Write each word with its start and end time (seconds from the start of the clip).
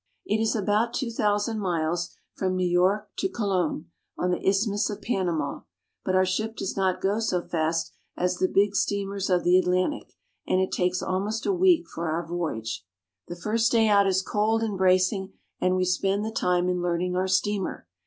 It 0.25 0.41
is 0.41 0.55
about 0.55 0.95
two 0.95 1.11
thousand 1.11 1.59
miles 1.59 2.09
from 2.33 2.55
New 2.55 2.65
York 2.67 3.09
to 3.19 3.29
Colon', 3.29 3.91
on 4.17 4.31
the 4.31 4.43
Isthmus 4.43 4.89
of 4.89 4.99
Panama; 5.03 5.59
but 6.03 6.15
our 6.15 6.25
ship 6.25 6.55
does 6.55 6.75
not 6.75 6.99
go 7.01 7.19
so 7.19 7.39
fast 7.39 7.91
as 8.17 8.37
the 8.37 8.47
big 8.47 8.75
steamers 8.75 9.29
of 9.29 9.43
the 9.43 9.59
Atlantic, 9.59 10.15
and 10.47 10.59
it 10.59 10.71
takes 10.71 11.03
almost 11.03 11.45
a 11.45 11.53
week 11.53 11.87
for 11.87 12.09
our 12.09 12.25
voyage. 12.25 12.79
H 12.79 12.79
ATLANTIC 12.79 12.81
OCEAN. 12.81 13.25
The 13.27 13.41
first 13.59 13.71
day 13.73 13.87
out 13.89 14.07
is 14.07 14.23
cold 14.23 14.63
and 14.63 14.75
bracing, 14.75 15.33
and 15.59 15.75
we 15.75 15.85
spend 15.85 16.25
the 16.25 16.31
time 16.31 16.67
in 16.67 16.81
learning 16.81 17.15
our 17.15 17.27
steamer. 17.27 17.85